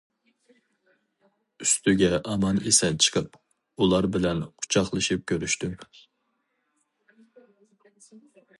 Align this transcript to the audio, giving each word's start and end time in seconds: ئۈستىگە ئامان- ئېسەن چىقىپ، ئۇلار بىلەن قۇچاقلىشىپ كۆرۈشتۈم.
ئۈستىگە 1.65 2.09
ئامان- 2.31 2.61
ئېسەن 2.71 2.97
چىقىپ، 3.05 3.37
ئۇلار 3.83 4.09
بىلەن 4.17 4.41
قۇچاقلىشىپ 4.65 5.27
كۆرۈشتۈم. 5.33 5.79